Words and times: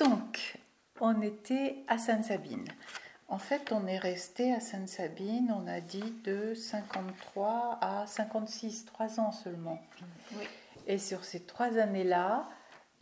Donc, 0.00 0.56
on 0.98 1.20
était 1.20 1.76
à 1.86 1.98
Sainte-Sabine. 1.98 2.64
En 3.28 3.38
fait, 3.38 3.70
on 3.70 3.86
est 3.86 3.98
resté 3.98 4.52
à 4.54 4.58
Sainte-Sabine, 4.58 5.54
on 5.54 5.68
a 5.68 5.80
dit 5.80 6.14
de 6.24 6.54
53 6.54 7.78
à 7.82 8.06
56, 8.06 8.86
trois 8.86 9.20
ans 9.20 9.30
seulement. 9.30 9.78
Et 10.86 10.96
sur 10.96 11.22
ces 11.22 11.40
trois 11.40 11.76
années-là, 11.76 12.48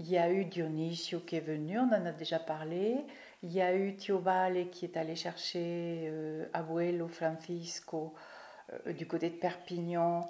il 0.00 0.08
y 0.08 0.18
a 0.18 0.32
eu 0.32 0.44
Dionisio 0.44 1.20
qui 1.20 1.36
est 1.36 1.40
venu, 1.40 1.78
on 1.78 1.86
en 1.86 2.04
a 2.04 2.10
déjà 2.10 2.40
parlé. 2.40 2.96
Il 3.44 3.52
y 3.52 3.60
a 3.60 3.76
eu 3.76 3.94
Tio 3.94 4.18
Vale 4.18 4.68
qui 4.70 4.84
est 4.84 4.96
allé 4.96 5.14
chercher 5.14 6.08
euh, 6.10 6.46
Abuelo 6.52 7.06
Francisco 7.06 8.12
euh, 8.72 8.92
du 8.92 9.06
côté 9.06 9.30
de 9.30 9.36
Perpignan 9.36 10.28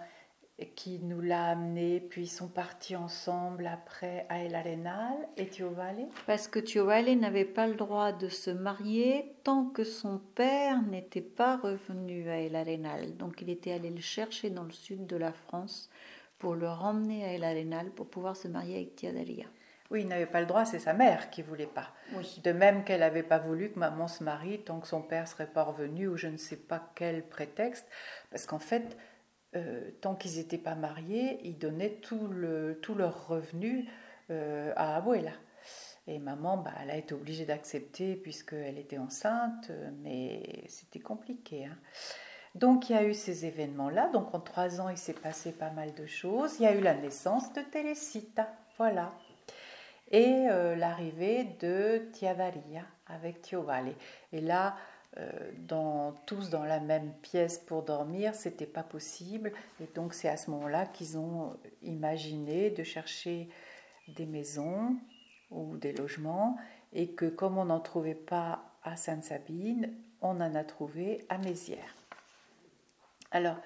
qui 0.66 0.98
nous 0.98 1.20
l'a 1.20 1.46
amené, 1.46 2.00
puis 2.00 2.22
ils 2.22 2.28
sont 2.28 2.48
partis 2.48 2.96
ensemble 2.96 3.66
après 3.66 4.26
à 4.28 4.42
El 4.42 4.54
Arenal 4.54 5.16
et 5.36 5.46
Tio 5.46 5.70
Valle. 5.70 6.06
Parce 6.26 6.48
que 6.48 6.58
Tio 6.58 6.84
Valle 6.84 7.12
n'avait 7.18 7.44
pas 7.44 7.68
le 7.68 7.74
droit 7.74 8.12
de 8.12 8.28
se 8.28 8.50
marier 8.50 9.34
tant 9.44 9.66
que 9.66 9.84
son 9.84 10.18
père 10.34 10.82
n'était 10.82 11.20
pas 11.20 11.56
revenu 11.56 12.28
à 12.28 12.40
El 12.40 12.56
Arenal. 12.56 13.16
Donc 13.16 13.40
il 13.40 13.50
était 13.50 13.72
allé 13.72 13.90
le 13.90 14.00
chercher 14.00 14.50
dans 14.50 14.64
le 14.64 14.72
sud 14.72 15.06
de 15.06 15.16
la 15.16 15.32
France 15.32 15.90
pour 16.38 16.54
le 16.54 16.68
ramener 16.68 17.24
à 17.24 17.32
El 17.34 17.44
Arenal 17.44 17.90
pour 17.90 18.08
pouvoir 18.08 18.36
se 18.36 18.48
marier 18.48 18.76
avec 18.76 18.96
Tia 18.96 19.12
Dalia. 19.12 19.46
Oui, 19.90 20.02
il 20.02 20.08
n'avait 20.08 20.26
pas 20.26 20.40
le 20.40 20.46
droit, 20.46 20.66
c'est 20.66 20.78
sa 20.78 20.92
mère 20.92 21.30
qui 21.30 21.40
voulait 21.40 21.66
pas. 21.66 21.94
De 22.44 22.52
même 22.52 22.84
qu'elle 22.84 23.00
n'avait 23.00 23.22
pas 23.22 23.38
voulu 23.38 23.70
que 23.70 23.78
maman 23.78 24.06
se 24.06 24.22
marie 24.22 24.60
tant 24.60 24.80
que 24.80 24.86
son 24.86 25.00
père 25.00 25.26
serait 25.26 25.46
pas 25.46 25.62
revenu 25.62 26.08
ou 26.08 26.16
je 26.16 26.26
ne 26.26 26.36
sais 26.36 26.58
pas 26.58 26.90
quel 26.94 27.22
prétexte, 27.26 27.86
parce 28.30 28.44
qu'en 28.44 28.58
fait, 28.58 28.98
euh, 29.56 29.90
tant 30.00 30.14
qu'ils 30.14 30.36
n'étaient 30.36 30.58
pas 30.58 30.74
mariés, 30.74 31.40
ils 31.44 31.58
donnaient 31.58 31.94
tout, 32.02 32.26
le, 32.28 32.78
tout 32.82 32.94
leur 32.94 33.28
revenu 33.28 33.88
euh, 34.30 34.72
à 34.76 34.96
Abuela. 34.96 35.32
Et 36.06 36.18
maman, 36.18 36.56
bah, 36.56 36.72
elle 36.82 36.90
a 36.90 36.96
été 36.96 37.14
obligée 37.14 37.44
d'accepter 37.44 38.16
puisqu'elle 38.16 38.78
était 38.78 38.98
enceinte, 38.98 39.70
mais 40.02 40.64
c'était 40.68 41.00
compliqué. 41.00 41.66
Hein. 41.66 41.76
Donc 42.54 42.88
il 42.88 42.94
y 42.94 42.96
a 42.96 43.04
eu 43.04 43.14
ces 43.14 43.46
événements-là. 43.46 44.08
Donc 44.08 44.34
en 44.34 44.40
trois 44.40 44.80
ans, 44.80 44.88
il 44.88 44.96
s'est 44.96 45.12
passé 45.12 45.52
pas 45.52 45.70
mal 45.70 45.94
de 45.94 46.06
choses. 46.06 46.56
Il 46.58 46.62
y 46.64 46.66
a 46.66 46.74
eu 46.74 46.80
la 46.80 46.94
naissance 46.94 47.52
de 47.52 47.60
Teresita, 47.60 48.48
voilà. 48.78 49.12
Et 50.10 50.46
euh, 50.50 50.74
l'arrivée 50.74 51.44
de 51.60 52.08
Tiavaria 52.12 52.84
avec 53.06 53.42
Tio 53.42 53.66
Et 54.32 54.40
là, 54.40 54.76
dans, 55.66 56.12
tous 56.26 56.50
dans 56.50 56.64
la 56.64 56.80
même 56.80 57.12
pièce 57.22 57.58
pour 57.58 57.82
dormir, 57.82 58.34
c'était 58.34 58.66
pas 58.66 58.82
possible. 58.82 59.52
Et 59.80 59.86
donc 59.94 60.14
c'est 60.14 60.28
à 60.28 60.36
ce 60.36 60.50
moment-là 60.50 60.86
qu'ils 60.86 61.18
ont 61.18 61.56
imaginé 61.82 62.70
de 62.70 62.82
chercher 62.84 63.48
des 64.08 64.26
maisons 64.26 64.96
ou 65.50 65.76
des 65.76 65.92
logements 65.92 66.56
et 66.92 67.08
que 67.08 67.26
comme 67.26 67.58
on 67.58 67.66
n'en 67.66 67.80
trouvait 67.80 68.14
pas 68.14 68.62
à 68.82 68.96
Sainte-Sabine, 68.96 69.92
on 70.20 70.40
en 70.40 70.54
a 70.54 70.64
trouvé 70.64 71.24
à 71.28 71.38
Mézières. 71.38 71.94
Alors, 73.30 73.56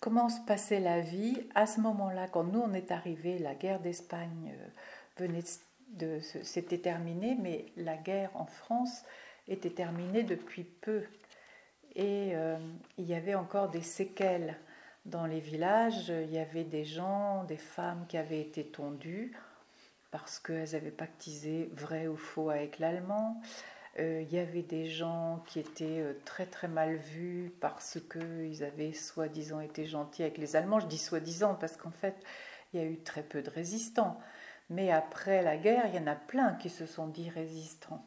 comment 0.00 0.28
se 0.28 0.40
passait 0.40 0.80
la 0.80 1.00
vie 1.00 1.46
à 1.54 1.66
ce 1.66 1.80
moment-là 1.80 2.28
Quand 2.28 2.44
nous, 2.44 2.60
on 2.60 2.74
est 2.74 2.90
arrivés, 2.90 3.38
la 3.38 3.54
guerre 3.54 3.80
d'Espagne 3.80 4.54
euh, 4.54 5.24
venait 5.24 5.42
de, 5.88 6.20
s'était 6.20 6.78
terminée, 6.78 7.36
mais 7.40 7.66
la 7.76 7.96
guerre 7.96 8.30
en 8.34 8.46
France 8.46 9.04
était 9.48 9.70
terminée 9.70 10.22
depuis 10.22 10.64
peu. 10.64 11.02
Et 11.94 12.32
euh, 12.34 12.58
il 12.98 13.06
y 13.06 13.14
avait 13.14 13.34
encore 13.34 13.70
des 13.70 13.82
séquelles 13.82 14.58
dans 15.06 15.26
les 15.26 15.40
villages. 15.40 16.08
Il 16.08 16.32
y 16.32 16.38
avait 16.38 16.64
des 16.64 16.84
gens, 16.84 17.44
des 17.44 17.56
femmes 17.56 18.04
qui 18.08 18.16
avaient 18.18 18.40
été 18.40 18.64
tondues 18.64 19.36
parce 20.10 20.38
qu'elles 20.38 20.74
avaient 20.74 20.90
pactisé 20.90 21.70
vrai 21.74 22.06
ou 22.06 22.16
faux 22.16 22.50
avec 22.50 22.78
l'allemand. 22.78 23.40
Euh, 23.98 24.22
il 24.22 24.34
y 24.34 24.38
avait 24.38 24.62
des 24.62 24.86
gens 24.86 25.42
qui 25.46 25.58
étaient 25.58 26.00
euh, 26.00 26.12
très 26.24 26.44
très 26.46 26.68
mal 26.68 26.96
vus 26.96 27.52
parce 27.60 27.98
qu'ils 28.10 28.62
avaient 28.62 28.92
soi-disant 28.92 29.60
été 29.60 29.86
gentils 29.86 30.22
avec 30.22 30.38
les 30.38 30.54
Allemands. 30.54 30.80
Je 30.80 30.86
dis 30.86 30.98
soi-disant 30.98 31.54
parce 31.54 31.76
qu'en 31.76 31.90
fait, 31.90 32.16
il 32.72 32.80
y 32.80 32.82
a 32.82 32.86
eu 32.86 32.98
très 32.98 33.22
peu 33.22 33.42
de 33.42 33.48
résistants. 33.48 34.20
Mais 34.68 34.90
après 34.90 35.42
la 35.42 35.56
guerre, 35.56 35.86
il 35.86 35.94
y 35.94 35.98
en 35.98 36.06
a 36.06 36.16
plein 36.16 36.54
qui 36.54 36.68
se 36.68 36.86
sont 36.86 37.06
dit 37.06 37.30
résistants. 37.30 38.04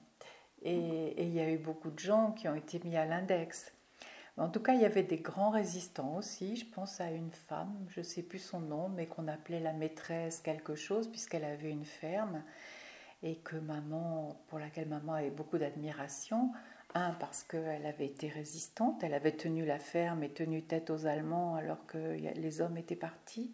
Et, 0.63 1.23
il 1.23 1.33
y 1.33 1.39
a 1.39 1.49
eu 1.49 1.57
beaucoup 1.57 1.91
de 1.91 1.99
gens 1.99 2.31
qui 2.31 2.47
ont 2.47 2.55
été 2.55 2.79
mis 2.83 2.95
à 2.95 3.05
l'index. 3.05 3.73
En 4.37 4.49
tout 4.49 4.61
cas, 4.61 4.73
il 4.73 4.81
y 4.81 4.85
avait 4.85 5.03
des 5.03 5.17
grands 5.17 5.49
résistants 5.49 6.15
aussi. 6.15 6.55
Je 6.55 6.65
pense 6.65 7.01
à 7.01 7.11
une 7.11 7.31
femme, 7.31 7.73
je 7.89 7.99
ne 7.99 8.05
sais 8.05 8.23
plus 8.23 8.39
son 8.39 8.59
nom, 8.59 8.89
mais 8.89 9.05
qu'on 9.05 9.27
appelait 9.27 9.59
la 9.59 9.73
maîtresse 9.73 10.39
quelque 10.39 10.75
chose, 10.75 11.09
puisqu'elle 11.09 11.43
avait 11.43 11.71
une 11.71 11.85
ferme 11.85 12.43
et 13.21 13.35
que 13.35 13.57
maman, 13.57 14.41
pour 14.47 14.59
laquelle 14.59 14.87
maman 14.87 15.13
avait 15.13 15.29
beaucoup 15.29 15.57
d'admiration. 15.57 16.51
Un, 16.95 17.11
parce 17.11 17.43
qu'elle 17.43 17.85
avait 17.85 18.07
été 18.07 18.29
résistante, 18.29 19.03
elle 19.03 19.13
avait 19.13 19.35
tenu 19.35 19.63
la 19.63 19.77
ferme 19.77 20.23
et 20.23 20.29
tenu 20.29 20.63
tête 20.63 20.89
aux 20.89 21.05
Allemands 21.05 21.55
alors 21.55 21.85
que 21.85 21.97
les 21.97 22.61
hommes 22.61 22.77
étaient 22.77 22.95
partis 22.95 23.51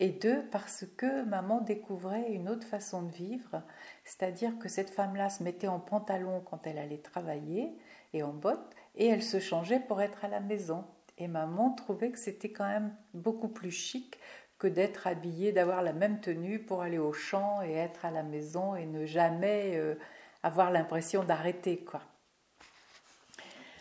et 0.00 0.10
deux, 0.10 0.44
parce 0.50 0.84
que 0.96 1.24
maman 1.24 1.60
découvrait 1.60 2.32
une 2.32 2.48
autre 2.48 2.66
façon 2.66 3.02
de 3.02 3.10
vivre, 3.10 3.62
c'est-à-dire 4.04 4.56
que 4.58 4.68
cette 4.68 4.90
femme-là 4.90 5.28
se 5.28 5.42
mettait 5.42 5.68
en 5.68 5.80
pantalon 5.80 6.40
quand 6.40 6.66
elle 6.66 6.78
allait 6.78 6.98
travailler 6.98 7.72
et 8.12 8.22
en 8.22 8.32
bottes, 8.32 8.74
et 8.94 9.06
elle 9.06 9.22
se 9.22 9.40
changeait 9.40 9.80
pour 9.80 10.00
être 10.00 10.24
à 10.24 10.28
la 10.28 10.40
maison. 10.40 10.84
Et 11.18 11.26
maman 11.26 11.72
trouvait 11.72 12.10
que 12.10 12.18
c'était 12.18 12.52
quand 12.52 12.68
même 12.68 12.94
beaucoup 13.12 13.48
plus 13.48 13.72
chic 13.72 14.18
que 14.58 14.68
d'être 14.68 15.06
habillée, 15.06 15.52
d'avoir 15.52 15.82
la 15.82 15.92
même 15.92 16.20
tenue 16.20 16.60
pour 16.60 16.82
aller 16.82 16.98
au 16.98 17.12
champ 17.12 17.62
et 17.62 17.72
être 17.72 18.04
à 18.04 18.10
la 18.10 18.22
maison 18.22 18.76
et 18.76 18.86
ne 18.86 19.04
jamais 19.04 19.72
euh, 19.76 19.94
avoir 20.42 20.70
l'impression 20.70 21.24
d'arrêter, 21.24 21.78
quoi. 21.78 22.02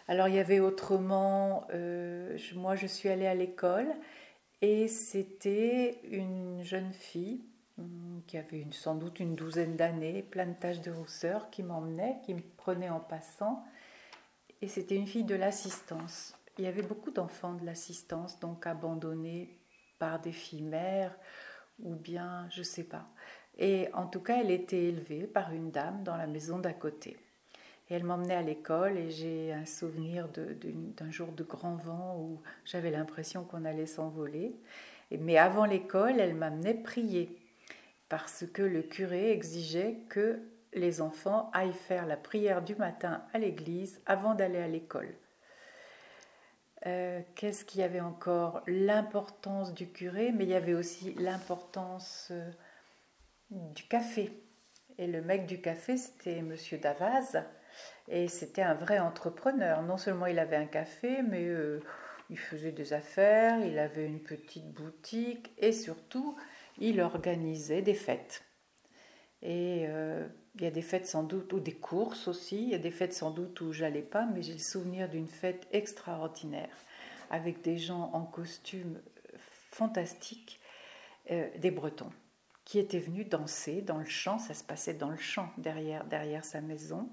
Alors 0.07 0.29
il 0.29 0.35
y 0.35 0.39
avait 0.39 0.61
autrement, 0.61 1.67
euh, 1.73 2.37
moi 2.55 2.75
je 2.75 2.87
suis 2.87 3.09
allée 3.09 3.27
à 3.27 3.35
l'école 3.35 3.93
et 4.61 4.87
c'était 4.87 5.99
une 6.03 6.63
jeune 6.63 6.91
fille 6.93 7.43
hum, 7.77 8.21
qui 8.27 8.37
avait 8.37 8.65
sans 8.71 8.95
doute 8.95 9.19
une 9.19 9.35
douzaine 9.35 9.75
d'années, 9.75 10.23
plein 10.23 10.47
de 10.47 10.55
taches 10.55 10.81
de 10.81 10.91
rousseur, 10.91 11.49
qui 11.49 11.63
m'emmenait, 11.63 12.17
qui 12.25 12.33
me 12.33 12.41
prenait 12.57 12.89
en 12.89 12.99
passant. 12.99 13.63
Et 14.61 14.67
c'était 14.67 14.95
une 14.95 15.07
fille 15.07 15.23
de 15.23 15.35
l'assistance. 15.35 16.35
Il 16.57 16.63
y 16.63 16.67
avait 16.67 16.81
beaucoup 16.81 17.11
d'enfants 17.11 17.53
de 17.53 17.65
l'assistance, 17.65 18.39
donc 18.39 18.65
abandonnés 18.65 19.59
par 19.99 20.19
des 20.19 20.31
filles 20.31 20.63
mères 20.63 21.15
ou 21.79 21.95
bien, 21.95 22.47
je 22.49 22.59
ne 22.59 22.63
sais 22.63 22.83
pas. 22.83 23.07
Et 23.57 23.89
en 23.93 24.07
tout 24.07 24.21
cas, 24.21 24.39
elle 24.41 24.51
était 24.51 24.85
élevée 24.85 25.27
par 25.27 25.51
une 25.51 25.71
dame 25.71 26.03
dans 26.03 26.17
la 26.17 26.27
maison 26.27 26.59
d'à 26.59 26.73
côté. 26.73 27.17
Et 27.89 27.95
elle 27.95 28.03
m'emmenait 28.03 28.35
à 28.35 28.41
l'école 28.41 28.97
et 28.97 29.09
j'ai 29.09 29.53
un 29.53 29.65
souvenir 29.65 30.27
d'un 30.29 31.11
jour 31.11 31.31
de 31.31 31.43
grand 31.43 31.75
vent 31.75 32.17
où 32.19 32.41
j'avais 32.65 32.91
l'impression 32.91 33.43
qu'on 33.43 33.63
allait 33.63 33.85
s'envoler. 33.85 34.55
Mais 35.11 35.37
avant 35.37 35.65
l'école, 35.65 36.19
elle 36.19 36.35
m'amenait 36.35 36.73
prier 36.73 37.37
parce 38.09 38.45
que 38.45 38.61
le 38.61 38.81
curé 38.81 39.31
exigeait 39.31 39.99
que 40.09 40.39
les 40.73 41.01
enfants 41.01 41.49
aillent 41.53 41.73
faire 41.73 42.05
la 42.05 42.17
prière 42.17 42.61
du 42.61 42.75
matin 42.75 43.23
à 43.33 43.39
l'église 43.39 44.01
avant 44.05 44.35
d'aller 44.35 44.59
à 44.59 44.67
l'école. 44.67 45.13
Euh, 46.85 47.21
qu'est-ce 47.35 47.65
qu'il 47.65 47.81
y 47.81 47.83
avait 47.83 48.01
encore? 48.01 48.61
L'importance 48.67 49.73
du 49.73 49.87
curé, 49.87 50.31
mais 50.31 50.43
il 50.43 50.49
y 50.49 50.55
avait 50.55 50.73
aussi 50.73 51.13
l'importance 51.15 52.29
euh, 52.31 52.51
du 53.49 53.83
café. 53.83 54.31
Et 54.97 55.07
le 55.07 55.21
mec 55.21 55.45
du 55.47 55.59
café, 55.59 55.97
c'était 55.97 56.41
Monsieur 56.41 56.77
Davaz, 56.77 57.43
et 58.07 58.27
c'était 58.27 58.61
un 58.61 58.73
vrai 58.73 58.99
entrepreneur. 58.99 59.81
Non 59.81 59.97
seulement 59.97 60.25
il 60.27 60.39
avait 60.39 60.55
un 60.55 60.65
café, 60.65 61.21
mais 61.21 61.45
euh, 61.45 61.81
il 62.29 62.37
faisait 62.37 62.71
des 62.71 62.93
affaires, 62.93 63.59
il 63.65 63.77
avait 63.79 64.05
une 64.05 64.21
petite 64.21 64.71
boutique 64.71 65.51
et 65.57 65.71
surtout, 65.71 66.35
il 66.77 67.01
organisait 67.01 67.81
des 67.81 67.93
fêtes. 67.93 68.43
Et 69.41 69.85
euh, 69.87 70.27
il 70.55 70.63
y 70.63 70.67
a 70.67 70.71
des 70.71 70.81
fêtes 70.81 71.05
sans 71.05 71.23
doute, 71.23 71.53
ou 71.53 71.59
des 71.59 71.75
courses 71.75 72.27
aussi, 72.27 72.63
il 72.63 72.69
y 72.69 72.75
a 72.75 72.79
des 72.79 72.91
fêtes 72.91 73.13
sans 73.13 73.31
doute 73.31 73.61
où 73.61 73.71
j'allais 73.71 74.01
pas, 74.01 74.25
mais 74.25 74.41
j'ai 74.41 74.53
le 74.53 74.59
souvenir 74.59 75.09
d'une 75.09 75.27
fête 75.27 75.67
extraordinaire 75.71 76.75
avec 77.29 77.61
des 77.61 77.77
gens 77.77 78.09
en 78.13 78.23
costume 78.23 78.99
fantastiques, 79.71 80.59
euh, 81.29 81.47
des 81.57 81.71
Bretons, 81.71 82.11
qui 82.65 82.79
étaient 82.79 82.99
venus 82.99 83.29
danser 83.29 83.81
dans 83.81 83.97
le 83.97 84.05
champ, 84.05 84.39
ça 84.39 84.53
se 84.53 84.63
passait 84.63 84.93
dans 84.93 85.09
le 85.09 85.17
champ 85.17 85.49
derrière, 85.57 86.05
derrière 86.05 86.45
sa 86.45 86.61
maison 86.61 87.09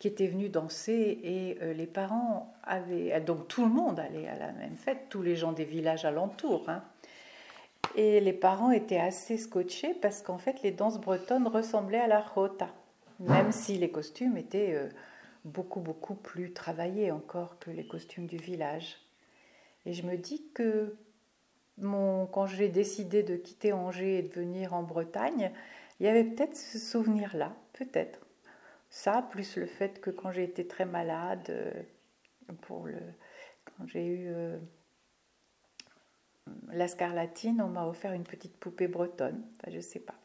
qui 0.00 0.08
étaient 0.08 0.26
venus 0.26 0.50
danser 0.50 1.20
et 1.22 1.58
euh, 1.62 1.74
les 1.74 1.86
parents 1.86 2.54
avaient 2.64 3.12
euh, 3.12 3.20
donc 3.20 3.46
tout 3.46 3.62
le 3.62 3.70
monde 3.70 4.00
allait 4.00 4.26
à 4.26 4.34
la 4.34 4.50
même 4.52 4.76
fête, 4.76 5.06
tous 5.10 5.22
les 5.22 5.36
gens 5.36 5.52
des 5.52 5.66
villages 5.66 6.06
alentours. 6.06 6.68
Hein. 6.68 6.82
Et 7.96 8.18
les 8.20 8.32
parents 8.32 8.70
étaient 8.70 8.98
assez 8.98 9.36
scotchés 9.36 9.94
parce 10.00 10.22
qu'en 10.22 10.38
fait 10.38 10.62
les 10.62 10.72
danses 10.72 10.98
bretonnes 10.98 11.46
ressemblaient 11.46 12.00
à 12.00 12.06
la 12.06 12.20
rota, 12.20 12.70
même 13.20 13.52
si 13.52 13.76
les 13.76 13.90
costumes 13.90 14.38
étaient 14.38 14.72
euh, 14.74 14.88
beaucoup 15.44 15.80
beaucoup 15.80 16.14
plus 16.14 16.54
travaillés 16.54 17.10
encore 17.10 17.58
que 17.58 17.70
les 17.70 17.86
costumes 17.86 18.26
du 18.26 18.38
village. 18.38 18.96
Et 19.84 19.92
je 19.92 20.06
me 20.06 20.16
dis 20.16 20.42
que 20.54 20.96
mon, 21.76 22.24
quand 22.24 22.46
j'ai 22.46 22.68
décidé 22.68 23.22
de 23.22 23.36
quitter 23.36 23.74
Angers 23.74 24.18
et 24.18 24.22
de 24.22 24.32
venir 24.32 24.72
en 24.72 24.82
Bretagne, 24.82 25.52
il 25.98 26.06
y 26.06 26.08
avait 26.08 26.24
peut-être 26.24 26.56
ce 26.56 26.78
souvenir-là, 26.78 27.54
peut-être 27.74 28.20
Ça, 28.90 29.22
plus 29.22 29.56
le 29.56 29.66
fait 29.66 30.00
que 30.00 30.10
quand 30.10 30.32
j'ai 30.32 30.42
été 30.42 30.66
très 30.66 30.84
malade, 30.84 31.46
euh, 31.48 31.72
pour 32.62 32.86
le, 32.86 32.98
quand 33.64 33.86
j'ai 33.86 34.04
eu 34.04 34.28
euh, 34.28 34.58
la 36.72 36.88
scarlatine, 36.88 37.62
on 37.62 37.68
m'a 37.68 37.86
offert 37.86 38.12
une 38.12 38.24
petite 38.24 38.56
poupée 38.58 38.88
bretonne. 38.88 39.42
Enfin, 39.56 39.70
je 39.72 39.80
sais 39.80 40.00
pas. 40.00 40.16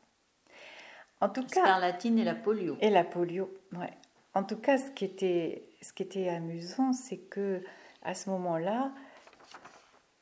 En 1.21 1.29
tout 1.29 1.44
cas, 1.44 1.62
scarlatine 1.62 2.19
et 2.19 2.23
la 2.23 2.35
polio. 2.35 2.77
Et 2.81 2.89
la 2.89 3.03
polio, 3.03 3.53
ouais. 3.73 3.94
En 4.33 4.44
tout 4.44 4.57
cas, 4.57 4.77
ce 4.77 4.91
qui 4.91 5.06
était, 5.06 5.69
ce 5.81 5.94
qui 5.94 6.03
était 6.03 6.27
amusant, 6.29 6.91
c'est 6.91 7.18
que 7.18 7.63
à 8.01 8.13
ce 8.13 8.29
moment-là, 8.31 8.91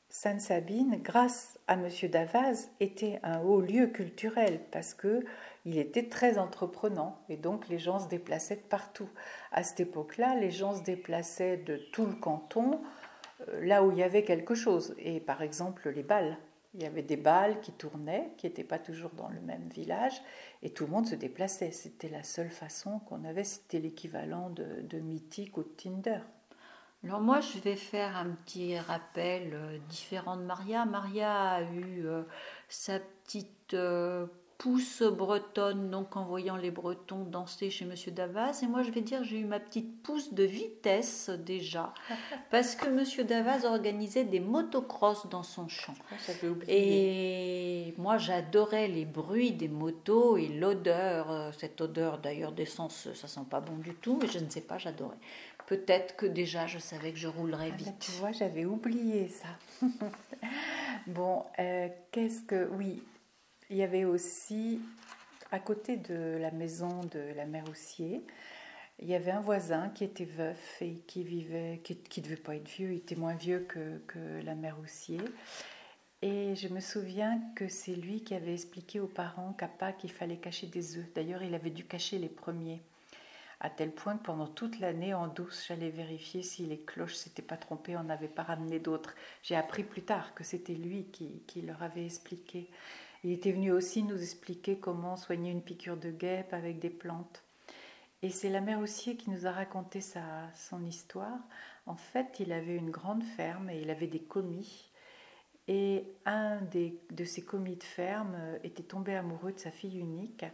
Sainte-Sabine, 0.10 1.02
grâce 1.02 1.60
à 1.68 1.74
M. 1.74 1.90
Davaz, 2.12 2.70
était 2.80 3.20
un 3.24 3.40
haut 3.40 3.62
lieu 3.62 3.88
culturel 3.88 4.60
parce 4.72 4.94
que 4.94 5.26
il 5.66 5.78
était 5.78 6.10
très 6.10 6.38
entreprenant 6.38 7.22
et 7.30 7.38
donc 7.38 7.70
les 7.70 7.80
gens 7.80 8.00
se 8.00 8.08
déplaçaient 8.08 8.58
de 8.58 8.62
partout. 8.62 9.10
À 9.52 9.64
cette 9.64 9.80
époque-là, 9.80 10.36
les 10.36 10.52
gens 10.52 10.76
se 10.76 10.84
déplaçaient 10.84 11.58
de 11.58 11.78
tout 11.78 12.06
le 12.06 12.16
canton, 12.16 12.82
euh, 13.48 13.66
là 13.66 13.84
où 13.84 13.92
il 13.92 13.98
y 13.98 14.04
avait 14.04 14.24
quelque 14.24 14.56
chose. 14.56 14.94
Et 14.98 15.20
par 15.20 15.42
exemple, 15.42 15.90
les 15.90 16.04
balles. 16.04 16.38
Il 16.76 16.82
y 16.82 16.88
avait 16.88 17.04
des 17.04 17.18
balles 17.18 17.62
qui 17.62 17.72
tournaient, 17.72 18.34
qui 18.38 18.48
n'étaient 18.48 18.64
pas 18.64 18.80
toujours 18.80 19.12
dans 19.12 19.30
le 19.30 19.40
même 19.42 19.70
village, 19.70 20.20
et 20.64 20.72
tout 20.72 20.86
le 20.86 20.92
monde 20.92 21.06
se 21.06 21.14
déplaçait. 21.14 21.72
C'était 21.72 22.10
la 22.10 22.24
seule 22.24 22.50
façon 22.50 23.00
qu'on 23.00 23.26
avait, 23.26 23.44
c'était 23.44 23.80
l'équivalent 23.80 24.50
de, 24.50 25.00
Mythique 25.00 25.56
ou 25.58 25.64
de 25.64 25.70
Tinder. 25.70 26.20
Alors 27.04 27.22
moi, 27.22 27.42
je 27.42 27.60
vais 27.60 27.76
faire 27.76 28.18
un 28.18 28.30
petit 28.30 28.80
rappel 28.80 29.54
euh, 29.54 29.78
différent 29.90 30.36
de 30.36 30.44
Maria. 30.44 30.86
Maria 30.86 31.52
a 31.52 31.62
eu 31.62 32.08
euh, 32.08 32.24
sa 32.70 33.00
petite 33.00 33.76
pousse 34.58 35.04
bretonne, 35.04 35.90
donc 35.90 36.16
en 36.16 36.26
voyant 36.26 36.56
les 36.56 36.72
Bretons 36.72 37.24
danser 37.26 37.70
chez 37.70 37.86
Monsieur 37.86 38.12
Davaz. 38.12 38.64
Et 38.64 38.68
moi, 38.68 38.84
je 38.84 38.92
vais 38.92 39.02
dire, 39.02 39.24
j'ai 39.24 39.40
eu 39.40 39.46
ma 39.46 39.60
petite 39.60 40.02
pousse 40.04 40.34
de 40.34 40.44
vitesse 40.44 41.30
déjà, 41.30 41.94
parce 42.52 42.76
que 42.76 42.90
Monsieur 42.90 43.24
Davaz 43.24 43.66
organisait 43.66 44.24
des 44.24 44.40
motocross 44.40 45.28
dans 45.28 45.44
son 45.44 45.68
champ. 45.68 45.94
Ah, 46.12 46.16
et 46.68 47.94
moi, 47.98 48.18
j'adorais 48.18 48.88
les 48.88 49.06
bruits 49.06 49.52
des 49.52 49.68
motos 49.68 50.38
et 50.38 50.48
l'odeur, 50.48 51.32
euh, 51.32 51.52
cette 51.58 51.82
odeur 51.82 52.20
d'ailleurs 52.20 52.52
d'essence, 52.52 53.10
ça 53.14 53.28
sent 53.28 53.46
pas 53.50 53.60
bon 53.60 53.78
du 53.78 53.94
tout, 53.96 54.18
mais 54.22 54.28
je 54.28 54.40
ne 54.40 54.50
sais 54.50 54.62
pas, 54.62 54.78
j'adorais. 54.78 55.18
Peut-être 55.66 56.16
que 56.16 56.26
déjà, 56.26 56.68
je 56.68 56.78
savais 56.78 57.12
que 57.12 57.18
je 57.18 57.28
roulerais 57.28 57.72
ah, 57.74 57.78
vite. 57.78 58.00
tu 58.00 58.12
vois, 58.12 58.32
j'avais 58.32 58.66
oublié 58.66 59.30
ça. 59.30 59.48
bon, 61.08 61.44
euh, 61.60 61.88
qu'est-ce 62.12 62.42
que... 62.42 62.70
Oui, 62.74 63.02
il 63.74 63.78
y 63.78 63.84
avait 63.84 64.06
aussi, 64.06 64.82
à 65.52 65.60
côté 65.60 65.98
de 65.98 66.38
la 66.40 66.52
maison 66.52 67.02
de 67.12 67.34
la 67.36 67.46
mère 67.46 67.68
Houssier, 67.68 68.22
il 69.00 69.08
y 69.08 69.16
avait 69.16 69.32
un 69.32 69.42
voisin 69.42 69.90
qui 69.90 70.04
était 70.04 70.26
veuf 70.26 70.80
et 70.80 71.00
qui 71.08 71.24
vivait, 71.24 71.82
qui 71.84 71.98
ne 72.22 72.24
devait 72.24 72.36
pas 72.36 72.56
être 72.56 72.68
vieux, 72.68 72.92
il 72.92 72.98
était 72.98 73.16
moins 73.16 73.34
vieux 73.34 73.62
que, 73.62 73.98
que 74.06 74.44
la 74.44 74.54
mère 74.54 74.78
Houssier. 74.80 75.22
Et 76.22 76.56
je 76.56 76.68
me 76.68 76.80
souviens 76.80 77.42
que 77.56 77.68
c'est 77.68 77.96
lui 77.96 78.24
qui 78.24 78.36
avait 78.36 78.54
expliqué 78.54 79.00
aux 79.00 79.08
parents 79.08 79.54
qu'à 79.54 79.68
Pâques, 79.68 80.04
il 80.04 80.12
fallait 80.12 80.38
cacher 80.38 80.68
des 80.68 81.00
œufs. 81.00 81.12
D'ailleurs, 81.16 81.42
il 81.42 81.56
avait 81.56 81.72
dû 81.72 81.84
cacher 81.84 82.20
les 82.20 82.30
premiers. 82.30 82.84
À 83.60 83.72
tel 83.72 83.92
point 83.92 84.18
que 84.18 84.24
pendant 84.24 84.48
toute 84.48 84.80
l'année, 84.80 85.16
en 85.16 85.28
douce, 85.28 85.66
j'allais 85.68 85.90
vérifier 85.90 86.44
si 86.44 86.68
les 86.68 86.80
cloches 86.80 87.16
s'étaient 87.16 87.42
pas 87.42 87.58
trompées, 87.58 87.98
on 87.98 88.04
n'avait 88.04 88.28
pas 88.28 88.44
ramené 88.44 88.78
d'autres. 88.78 89.16
J'ai 89.42 89.56
appris 89.56 89.84
plus 89.84 90.04
tard 90.04 90.36
que 90.36 90.44
c'était 90.44 90.76
lui 90.76 91.06
qui, 91.06 91.42
qui 91.48 91.64
leur 91.64 91.82
avait 91.82 92.06
expliqué. 92.06 92.70
Il 93.24 93.32
était 93.32 93.52
venu 93.52 93.72
aussi 93.72 94.04
nous 94.04 94.22
expliquer 94.22 94.78
comment 94.78 95.16
soigner 95.16 95.52
une 95.52 95.62
piqûre 95.62 95.98
de 95.98 96.12
guêpe 96.12 96.54
avec 96.54 96.80
des 96.80 96.90
plantes. 96.90 97.44
Et 98.22 98.30
c'est 98.30 98.50
la 98.50 98.62
mère 98.62 98.80
aussi 98.80 99.18
qui 99.18 99.30
nous 99.30 99.48
a 99.48 99.52
raconté 99.52 100.02
sa, 100.02 100.22
son 100.56 100.86
histoire. 100.86 101.40
En 101.86 101.96
fait, 101.96 102.40
il 102.40 102.52
avait 102.52 102.76
une 102.76 102.90
grande 102.90 103.24
ferme 103.24 103.70
et 103.70 103.82
il 103.82 103.90
avait 103.90 104.08
des 104.08 104.22
commis. 104.22 104.90
Et 105.68 106.06
un 106.26 106.62
des, 106.62 106.98
de 107.12 107.24
ces 107.24 107.44
commis 107.44 107.76
de 107.76 107.84
ferme 107.84 108.38
était 108.64 108.84
tombé 108.84 109.16
amoureux 109.16 109.54
de 109.54 109.60
sa 109.60 109.72
fille 109.72 110.00
unique. 110.00 110.46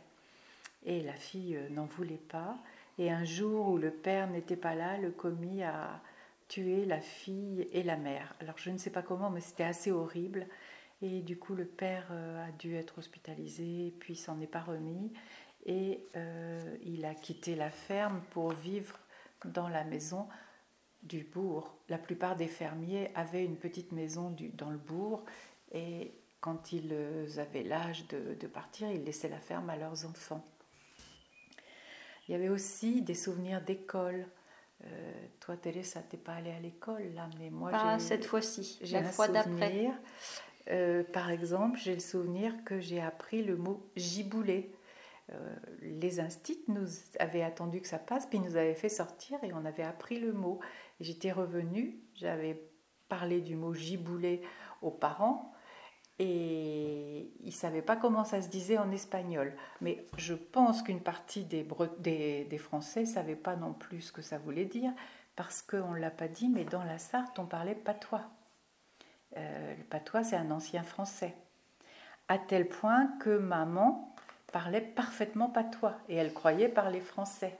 Et 0.85 1.01
la 1.01 1.13
fille 1.13 1.55
euh, 1.55 1.69
n'en 1.69 1.85
voulait 1.85 2.21
pas. 2.29 2.57
Et 2.97 3.11
un 3.11 3.23
jour 3.23 3.69
où 3.69 3.77
le 3.77 3.91
père 3.91 4.27
n'était 4.29 4.55
pas 4.55 4.75
là, 4.75 4.97
le 4.97 5.11
commis 5.11 5.63
a 5.63 6.01
tué 6.47 6.85
la 6.85 7.01
fille 7.01 7.67
et 7.71 7.83
la 7.83 7.97
mère. 7.97 8.35
Alors 8.41 8.57
je 8.57 8.69
ne 8.69 8.77
sais 8.77 8.89
pas 8.89 9.01
comment, 9.01 9.29
mais 9.29 9.41
c'était 9.41 9.63
assez 9.63 9.91
horrible. 9.91 10.47
Et 11.01 11.21
du 11.21 11.37
coup, 11.37 11.55
le 11.55 11.65
père 11.65 12.07
euh, 12.11 12.47
a 12.47 12.51
dû 12.51 12.75
être 12.75 12.97
hospitalisé, 12.97 13.93
puis 13.99 14.15
s'en 14.15 14.39
est 14.41 14.47
pas 14.47 14.61
remis. 14.61 15.13
Et 15.65 16.05
euh, 16.15 16.77
il 16.83 17.05
a 17.05 17.15
quitté 17.15 17.55
la 17.55 17.69
ferme 17.69 18.21
pour 18.31 18.51
vivre 18.51 18.97
dans 19.45 19.69
la 19.69 19.83
maison 19.83 20.27
du 21.03 21.23
bourg. 21.23 21.73
La 21.87 21.97
plupart 21.97 22.35
des 22.35 22.47
fermiers 22.47 23.11
avaient 23.15 23.45
une 23.45 23.57
petite 23.57 23.91
maison 23.91 24.29
du, 24.29 24.49
dans 24.49 24.69
le 24.69 24.77
bourg. 24.77 25.23
Et 25.71 26.13
quand 26.41 26.73
ils 26.73 26.93
avaient 27.37 27.63
l'âge 27.63 28.07
de, 28.07 28.35
de, 28.35 28.47
partir, 28.47 28.89
ils 28.91 29.03
laissaient 29.03 29.29
la 29.29 29.39
ferme 29.39 29.69
à 29.69 29.77
leurs 29.77 30.05
enfants. 30.05 30.45
Il 32.27 32.33
y 32.33 32.35
avait 32.35 32.49
aussi 32.49 33.01
des 33.01 33.15
souvenirs 33.15 33.61
d'école. 33.61 34.27
Euh, 34.85 35.13
toi, 35.39 35.57
Teresa, 35.57 36.01
t'es 36.01 36.17
pas 36.17 36.33
allée 36.33 36.51
à 36.51 36.59
l'école 36.59 37.11
là, 37.13 37.29
mais 37.37 37.49
moi, 37.49 37.71
pas 37.71 37.99
cette 37.99 38.25
fois-ci. 38.25 38.79
La 38.91 39.03
fois 39.03 39.27
d'après. 39.27 39.89
Euh, 40.71 41.03
par 41.03 41.29
exemple, 41.31 41.79
j'ai 41.79 41.93
le 41.93 41.99
souvenir 41.99 42.53
que 42.63 42.79
j'ai 42.79 43.01
appris 43.01 43.43
le 43.43 43.57
mot 43.57 43.89
giboulé. 43.95 44.71
Euh, 45.31 45.55
les 45.81 46.19
instits 46.19 46.63
nous 46.67 46.87
avaient 47.19 47.43
attendu 47.43 47.81
que 47.81 47.87
ça 47.87 47.99
passe, 47.99 48.25
puis 48.25 48.39
nous 48.39 48.55
avaient 48.55 48.75
fait 48.75 48.89
sortir 48.89 49.43
et 49.43 49.53
on 49.53 49.65
avait 49.65 49.83
appris 49.83 50.19
le 50.19 50.33
mot. 50.33 50.59
J'étais 50.99 51.31
revenue, 51.31 51.99
j'avais 52.15 52.61
parlé 53.07 53.41
du 53.41 53.55
mot 53.55 53.73
giboulé 53.73 54.41
aux 54.81 54.91
parents 54.91 55.53
et 56.19 57.31
ils 57.39 57.47
ne 57.47 57.51
savaient 57.51 57.81
pas 57.81 57.95
comment 57.95 58.23
ça 58.23 58.41
se 58.41 58.49
disait 58.49 58.77
en 58.77 58.91
espagnol. 58.91 59.55
Mais 59.81 60.05
je 60.17 60.33
pense 60.33 60.81
qu'une 60.83 61.01
partie 61.01 61.45
des 61.45 62.57
Français 62.59 63.01
ne 63.01 63.05
savaient 63.05 63.35
pas 63.35 63.55
non 63.55 63.73
plus 63.73 64.01
ce 64.01 64.11
que 64.11 64.21
ça 64.21 64.37
voulait 64.37 64.65
dire 64.65 64.91
parce 65.39 65.61
qu'on 65.61 65.93
ne 65.93 65.99
l'a 65.99 66.11
pas 66.11 66.27
dit, 66.27 66.49
mais 66.49 66.65
dans 66.65 66.83
la 66.83 66.97
Sarthe, 66.97 67.39
on 67.39 67.45
parlait 67.45 67.73
patois. 67.73 68.29
Euh, 69.39 69.75
le 69.77 69.83
patois, 69.83 70.23
c'est 70.23 70.35
un 70.35 70.51
ancien 70.51 70.83
français. 70.83 71.33
À 72.27 72.37
tel 72.37 72.67
point 72.67 73.09
que 73.19 73.37
maman 73.37 74.13
parlait 74.51 74.81
parfaitement 74.81 75.49
patois 75.49 75.97
et 76.09 76.15
elle 76.15 76.33
croyait 76.33 76.69
parler 76.69 76.99
français. 76.99 77.55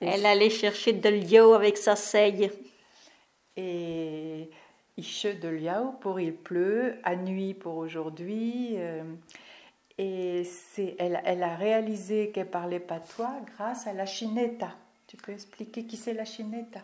elle 0.00 0.26
allait 0.26 0.50
chercher 0.50 0.92
de 0.92 1.08
l'eau 1.08 1.54
avec 1.54 1.76
sa 1.76 1.96
seille. 1.96 2.50
Et 3.56 4.50
Iche 4.96 5.26
de 5.40 5.48
liao 5.48 5.92
pour 6.00 6.20
il 6.20 6.34
pleut, 6.34 6.98
à 7.04 7.16
nuit 7.16 7.54
pour 7.54 7.76
aujourd'hui. 7.76 8.74
Euh, 8.76 9.02
et 9.96 10.44
c'est, 10.44 10.96
elle, 10.98 11.20
elle, 11.24 11.42
a 11.42 11.54
réalisé 11.56 12.30
qu'elle 12.30 12.50
parlait 12.50 12.80
patois 12.80 13.36
grâce 13.54 13.86
à 13.86 13.92
la 13.92 14.06
chineta. 14.06 14.74
Tu 15.06 15.16
peux 15.16 15.32
expliquer 15.32 15.84
qui 15.84 15.96
c'est 15.96 16.14
la 16.14 16.24
chineta? 16.24 16.80